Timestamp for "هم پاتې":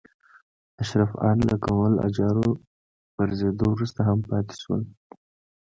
4.07-4.55